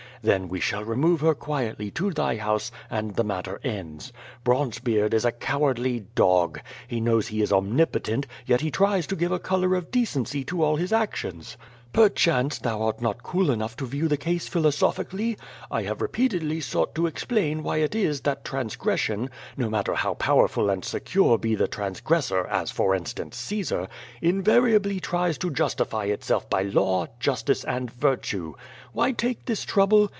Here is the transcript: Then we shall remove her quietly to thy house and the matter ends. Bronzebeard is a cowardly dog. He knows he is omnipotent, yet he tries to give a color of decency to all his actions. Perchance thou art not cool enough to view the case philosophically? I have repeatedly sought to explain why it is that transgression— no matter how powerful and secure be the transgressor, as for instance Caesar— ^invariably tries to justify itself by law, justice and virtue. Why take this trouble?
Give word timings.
Then 0.23 0.49
we 0.49 0.59
shall 0.59 0.83
remove 0.85 1.21
her 1.21 1.33
quietly 1.33 1.89
to 1.97 2.11
thy 2.11 2.35
house 2.37 2.71
and 2.91 3.15
the 3.15 3.23
matter 3.23 3.59
ends. 3.63 4.13
Bronzebeard 4.43 5.15
is 5.15 5.25
a 5.25 5.31
cowardly 5.31 6.01
dog. 6.13 6.59
He 6.87 7.01
knows 7.01 7.29
he 7.29 7.41
is 7.41 7.51
omnipotent, 7.51 8.27
yet 8.45 8.61
he 8.61 8.69
tries 8.69 9.07
to 9.07 9.15
give 9.15 9.31
a 9.31 9.39
color 9.39 9.73
of 9.73 9.89
decency 9.89 10.43
to 10.43 10.61
all 10.61 10.75
his 10.75 10.93
actions. 10.93 11.57
Perchance 11.91 12.59
thou 12.59 12.83
art 12.83 13.01
not 13.01 13.23
cool 13.23 13.49
enough 13.51 13.75
to 13.77 13.85
view 13.87 14.07
the 14.07 14.15
case 14.15 14.47
philosophically? 14.47 15.37
I 15.71 15.81
have 15.83 16.01
repeatedly 16.03 16.61
sought 16.61 16.93
to 16.95 17.07
explain 17.07 17.63
why 17.63 17.77
it 17.77 17.95
is 17.95 18.21
that 18.21 18.45
transgression— 18.45 19.29
no 19.57 19.69
matter 19.71 19.95
how 19.95 20.13
powerful 20.13 20.69
and 20.69 20.85
secure 20.85 21.37
be 21.39 21.53
the 21.55 21.67
transgressor, 21.67 22.45
as 22.47 22.69
for 22.71 22.93
instance 22.95 23.35
Caesar— 23.37 23.87
^invariably 24.23 25.01
tries 25.01 25.37
to 25.39 25.49
justify 25.49 26.05
itself 26.05 26.47
by 26.49 26.61
law, 26.61 27.07
justice 27.19 27.65
and 27.65 27.89
virtue. 27.91 28.53
Why 28.93 29.11
take 29.13 29.45
this 29.45 29.63
trouble? 29.65 30.09